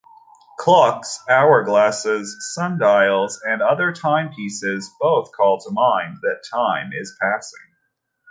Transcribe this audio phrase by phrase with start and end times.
[0.57, 7.61] Clocks, hourglasses, sundials, and other timepieces both call to mind that time is passing.